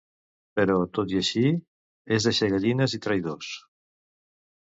[0.59, 1.43] Però tot i així,
[2.17, 3.51] és de ser gallines i traïdors.